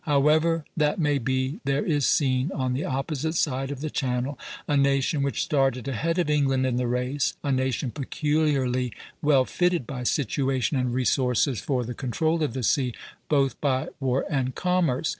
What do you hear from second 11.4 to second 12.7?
for the control of the